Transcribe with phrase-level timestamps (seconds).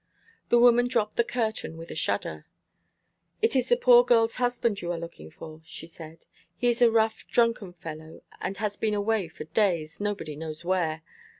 [0.49, 2.47] The woman dropped the curtain with a shudder.
[3.43, 6.25] 'It is the poor girl's husband you are looking for,' she said.
[6.57, 11.03] 'He is a rough, drunken fellow, and has been away for days, nobody knows where.